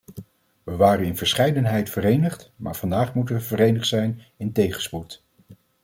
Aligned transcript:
We 0.63 0.75
waren 0.75 1.05
in 1.05 1.17
verscheidenheid 1.17 1.89
verenigd, 1.89 2.51
maar 2.55 2.75
vandaag 2.75 3.13
moeten 3.13 3.35
we 3.35 3.41
verenigd 3.41 3.87
zijn 3.87 4.21
in 4.37 4.51
tegenspoed. 4.51 5.23